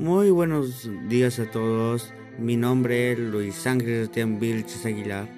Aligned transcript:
Muy 0.00 0.30
buenos 0.30 0.88
días 1.10 1.38
a 1.40 1.50
todos. 1.50 2.14
Mi 2.38 2.56
nombre 2.56 3.12
es 3.12 3.18
Luis 3.18 3.66
Ángel 3.66 4.04
Esteban 4.04 4.40
Vilches 4.40 4.86
Aguilar 4.86 5.28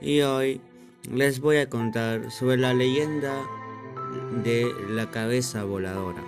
y 0.00 0.22
hoy 0.22 0.60
les 1.08 1.38
voy 1.38 1.58
a 1.58 1.70
contar 1.70 2.28
sobre 2.32 2.56
la 2.56 2.74
leyenda 2.74 3.40
de 4.42 4.74
la 4.90 5.08
cabeza 5.12 5.62
voladora. 5.62 6.24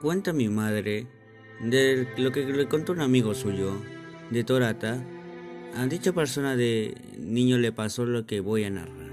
Cuenta 0.00 0.32
mi 0.32 0.48
madre 0.48 1.08
de 1.64 2.06
lo 2.16 2.30
que 2.30 2.44
le 2.44 2.68
contó 2.68 2.92
un 2.92 3.00
amigo 3.00 3.34
suyo 3.34 3.72
de 4.30 4.44
Torata. 4.44 5.02
A 5.74 5.86
dicha 5.86 6.12
persona 6.12 6.54
de 6.54 6.94
niño 7.18 7.58
le 7.58 7.72
pasó 7.72 8.06
lo 8.06 8.24
que 8.24 8.38
voy 8.38 8.62
a 8.62 8.70
narrar. 8.70 9.10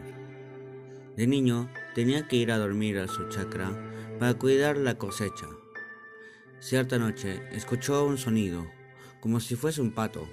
De 1.17 1.25
niño 1.25 1.67
tenía 1.95 2.27
que 2.27 2.35
ir 2.35 2.51
a 2.51 2.59
dormir 2.59 2.99
a 2.99 3.07
su 3.07 3.27
chacra 3.29 3.71
para 4.19 4.35
cuidar 4.35 4.77
la 4.77 4.99
cosecha. 4.99 5.47
Cierta 6.59 6.97
noche 6.97 7.41
escuchó 7.51 8.05
un 8.05 8.17
sonido, 8.17 8.65
como 9.19 9.39
si 9.39 9.55
fuese 9.55 9.81
un 9.81 9.91
pato, 9.91 10.27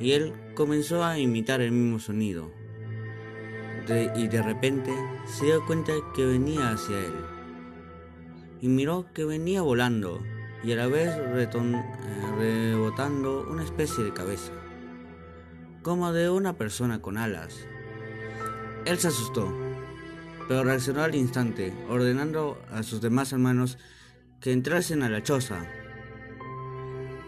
y 0.00 0.12
él 0.12 0.32
comenzó 0.54 1.04
a 1.04 1.18
imitar 1.18 1.60
el 1.60 1.72
mismo 1.72 1.98
sonido. 1.98 2.50
y 4.16 4.28
de 4.28 4.42
repente 4.42 4.94
se 5.26 5.46
dio 5.46 5.66
cuenta 5.66 5.92
que 6.14 6.24
venía 6.24 6.70
hacia 6.70 6.98
él, 6.98 7.14
y 8.60 8.68
miró 8.68 9.06
que 9.12 9.24
venía 9.24 9.62
volando 9.62 10.20
y 10.62 10.72
a 10.72 10.76
la 10.76 10.86
vez 10.86 11.10
eh, 11.16 11.48
rebotando 12.38 13.46
una 13.48 13.64
especie 13.64 14.04
de 14.04 14.12
cabeza, 14.12 14.52
como 15.82 16.12
de 16.12 16.30
una 16.30 16.56
persona 16.56 17.00
con 17.00 17.16
alas. 17.16 17.66
Él 18.84 18.98
se 18.98 19.08
asustó, 19.08 19.52
pero 20.48 20.64
reaccionó 20.64 21.02
al 21.02 21.14
instante, 21.14 21.72
ordenando 21.88 22.60
a 22.70 22.82
sus 22.82 23.00
demás 23.00 23.32
hermanos 23.32 23.78
que 24.40 24.52
entrasen 24.52 25.02
a 25.02 25.10
la 25.10 25.22
choza. 25.22 25.66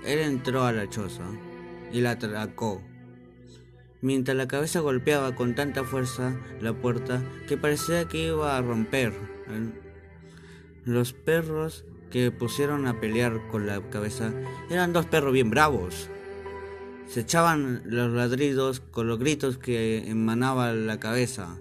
Él 0.05 0.19
entró 0.19 0.65
a 0.65 0.73
la 0.73 0.89
choza 0.89 1.25
y 1.93 2.01
la 2.01 2.13
atracó, 2.13 2.83
mientras 4.01 4.37
la 4.37 4.49
cabeza 4.49 4.81
golpeaba 4.81 5.35
con 5.35 5.55
tanta 5.55 5.85
fuerza 5.85 6.35
la 6.61 6.73
puerta 6.73 7.23
que 7.47 7.57
parecía 7.57 8.09
que 8.09 8.29
iba 8.29 8.57
a 8.57 8.63
romper. 8.63 9.13
Los 10.85 11.13
perros 11.13 11.85
que 12.11 12.31
pusieron 12.31 12.87
a 12.87 13.01
pelear 13.01 13.47
con 13.49 13.67
la 13.67 13.81
cabeza 13.91 14.33
eran 14.71 14.93
dos 14.93 15.07
perros 15.07 15.33
bien 15.33 15.51
bravos. 15.51 16.09
Se 17.07 17.21
echaban 17.21 17.83
los 17.85 18.11
ladridos 18.13 18.81
con 18.81 19.07
los 19.07 19.19
gritos 19.19 19.59
que 19.59 20.09
emanaba 20.11 20.73
la 20.73 20.99
cabeza. 20.99 21.59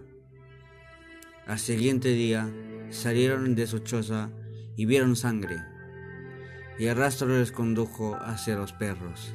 Al 1.45 1.59
siguiente 1.59 2.09
día 2.09 2.49
salieron 2.89 3.55
de 3.55 3.67
su 3.67 3.79
choza 3.79 4.29
y 4.75 4.85
vieron 4.85 5.15
sangre, 5.15 5.57
y 6.77 6.85
el 6.85 6.95
rastro 6.95 7.27
les 7.27 7.51
condujo 7.51 8.15
hacia 8.15 8.55
los 8.55 8.73
perros. 8.73 9.33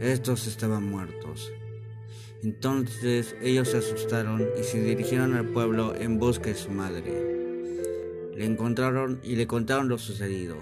Estos 0.00 0.46
estaban 0.46 0.84
muertos. 0.84 1.52
Entonces 2.42 3.36
ellos 3.40 3.68
se 3.68 3.78
asustaron 3.78 4.46
y 4.60 4.64
se 4.64 4.82
dirigieron 4.82 5.34
al 5.34 5.48
pueblo 5.48 5.94
en 5.94 6.18
busca 6.18 6.50
de 6.50 6.56
su 6.56 6.70
madre. 6.70 7.04
Le 8.36 8.44
encontraron 8.44 9.20
y 9.22 9.36
le 9.36 9.46
contaron 9.46 9.88
lo 9.88 9.96
sucedido. 9.96 10.56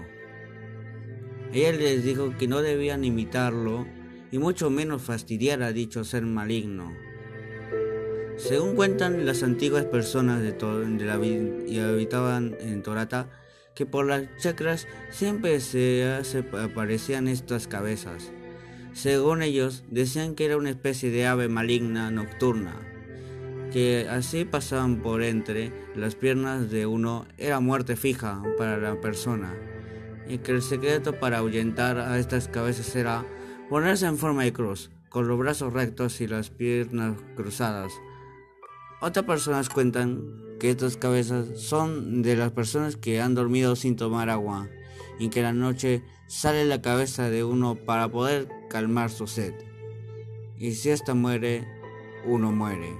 Ella 1.51 1.71
les 1.73 2.03
dijo 2.03 2.37
que 2.37 2.47
no 2.47 2.61
debían 2.61 3.03
imitarlo 3.03 3.85
y 4.31 4.37
mucho 4.37 4.69
menos 4.69 5.01
fastidiar 5.01 5.61
a 5.61 5.73
dicho 5.73 6.03
ser 6.03 6.23
maligno. 6.23 6.93
Según 8.37 8.75
cuentan 8.75 9.25
las 9.25 9.43
antiguas 9.43 9.85
personas 9.85 10.41
de, 10.41 10.53
de 10.53 11.05
la 11.05 11.23
y 11.23 11.79
habitaban 11.79 12.55
en 12.59 12.81
Torata, 12.81 13.29
que 13.75 13.85
por 13.85 14.05
las 14.05 14.23
chacras 14.37 14.87
siempre 15.09 15.59
se, 15.59 16.21
aparecían 16.61 17.27
estas 17.27 17.67
cabezas. 17.67 18.31
Según 18.93 19.41
ellos, 19.41 19.83
decían 19.89 20.35
que 20.35 20.45
era 20.45 20.57
una 20.57 20.69
especie 20.69 21.09
de 21.09 21.25
ave 21.25 21.47
maligna 21.47 22.11
nocturna, 22.11 22.75
que 23.71 24.07
así 24.09 24.45
pasaban 24.45 25.01
por 25.01 25.23
entre 25.23 25.71
las 25.95 26.13
piernas 26.15 26.69
de 26.69 26.85
uno 26.85 27.25
era 27.37 27.59
muerte 27.59 27.95
fija 27.95 28.43
para 28.57 28.77
la 28.77 29.01
persona, 29.01 29.55
y 30.27 30.37
que 30.37 30.51
el 30.51 30.61
secreto 30.61 31.19
para 31.19 31.39
ahuyentar 31.39 31.97
a 31.97 32.19
estas 32.19 32.47
cabezas 32.47 32.95
era 32.95 33.25
ponerse 33.69 34.05
en 34.05 34.17
forma 34.17 34.43
de 34.43 34.53
cruz, 34.53 34.91
con 35.09 35.27
los 35.27 35.39
brazos 35.39 35.73
rectos 35.73 36.21
y 36.21 36.27
las 36.27 36.51
piernas 36.51 37.17
cruzadas. 37.35 37.93
Otras 39.05 39.25
personas 39.25 39.67
cuentan 39.67 40.55
que 40.61 40.69
estas 40.69 40.95
cabezas 40.95 41.59
son 41.59 42.21
de 42.21 42.37
las 42.37 42.53
personas 42.53 42.95
que 42.95 43.19
han 43.19 43.35
dormido 43.35 43.75
sin 43.75 43.97
tomar 43.97 44.29
agua 44.29 44.69
y 45.19 45.27
que 45.27 45.41
la 45.41 45.51
noche 45.51 46.05
sale 46.27 46.63
la 46.63 46.81
cabeza 46.81 47.29
de 47.29 47.43
uno 47.43 47.75
para 47.75 48.07
poder 48.07 48.47
calmar 48.69 49.11
su 49.11 49.27
sed. 49.27 49.55
Y 50.57 50.71
si 50.75 50.89
ésta 50.89 51.15
muere, 51.15 51.67
uno 52.25 52.53
muere. 52.53 52.95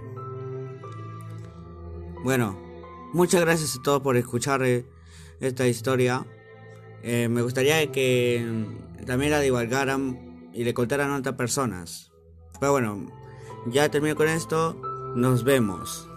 Bueno, 2.21 2.59
muchas 3.13 3.39
gracias 3.39 3.77
a 3.77 3.81
todos 3.81 4.01
por 4.01 4.17
escuchar 4.17 4.61
eh, 4.63 4.85
esta 5.39 5.69
historia. 5.69 6.25
Eh, 7.01 7.29
me 7.29 7.41
gustaría 7.43 7.89
que 7.93 8.45
también 9.05 9.31
la 9.31 9.39
divulgaran 9.39 10.49
y 10.51 10.65
le 10.65 10.73
contaran 10.73 11.11
a 11.11 11.19
otras 11.19 11.35
personas. 11.35 12.11
Pero 12.59 12.73
bueno, 12.73 13.07
ya 13.67 13.89
termino 13.89 14.17
con 14.17 14.27
esto. 14.27 14.92
Nos 15.15 15.43
vemos. 15.43 16.12